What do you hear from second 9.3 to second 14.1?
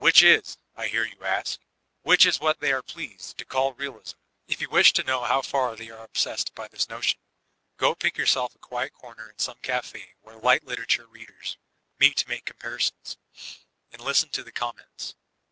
in some cafi where light literature readers meet to make comparisons, and